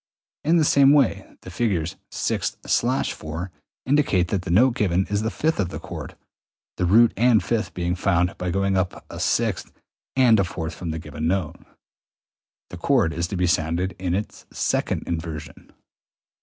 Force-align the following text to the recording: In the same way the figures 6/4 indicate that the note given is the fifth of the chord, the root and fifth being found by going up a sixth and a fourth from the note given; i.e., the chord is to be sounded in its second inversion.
In 0.43 0.57
the 0.57 0.65
same 0.65 0.93
way 0.93 1.31
the 1.43 1.51
figures 1.51 1.95
6/4 2.11 3.51
indicate 3.85 4.29
that 4.29 4.41
the 4.41 4.49
note 4.49 4.73
given 4.73 5.05
is 5.11 5.21
the 5.21 5.29
fifth 5.29 5.59
of 5.59 5.69
the 5.69 5.77
chord, 5.79 6.15
the 6.77 6.87
root 6.87 7.13
and 7.15 7.43
fifth 7.43 7.75
being 7.75 7.93
found 7.93 8.35
by 8.39 8.49
going 8.49 8.75
up 8.77 9.05
a 9.11 9.19
sixth 9.19 9.71
and 10.15 10.39
a 10.39 10.43
fourth 10.43 10.73
from 10.73 10.89
the 10.89 10.97
note 10.97 11.03
given; 11.03 11.31
i.e., 11.31 11.53
the 12.71 12.77
chord 12.77 13.13
is 13.13 13.27
to 13.27 13.37
be 13.37 13.45
sounded 13.45 13.95
in 13.99 14.15
its 14.15 14.47
second 14.51 15.03
inversion. 15.05 15.71